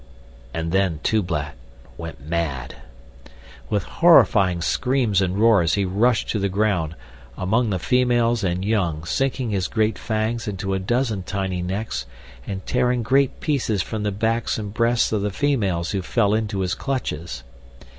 And 0.51 0.71
then 0.71 0.99
Tublat 1.03 1.53
went 1.95 2.21
mad. 2.25 2.73
With 3.69 3.83
horrifying 3.83 4.59
screams 4.63 5.21
and 5.21 5.37
roars 5.37 5.75
he 5.75 5.85
rushed 5.85 6.27
to 6.29 6.39
the 6.39 6.49
ground, 6.49 6.95
among 7.37 7.69
the 7.69 7.77
females 7.77 8.43
and 8.43 8.65
young, 8.65 9.05
sinking 9.05 9.51
his 9.51 9.67
great 9.67 9.99
fangs 9.99 10.47
into 10.47 10.73
a 10.73 10.79
dozen 10.79 11.21
tiny 11.21 11.61
necks 11.61 12.07
and 12.47 12.65
tearing 12.65 13.03
great 13.03 13.39
pieces 13.41 13.83
from 13.83 14.01
the 14.01 14.11
backs 14.11 14.57
and 14.57 14.73
breasts 14.73 15.11
of 15.11 15.21
the 15.21 15.29
females 15.29 15.91
who 15.91 16.01
fell 16.01 16.33
into 16.33 16.61
his 16.61 16.73
clutches. 16.73 17.43